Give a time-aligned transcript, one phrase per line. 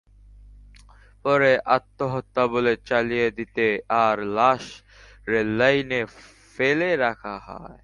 [1.25, 4.63] পরে আত্মহত্যা বলে চালিয়ে দিতে তাঁর লাশ
[5.27, 6.01] রেললাইনে
[6.55, 7.79] ফেলে রাখা হয়।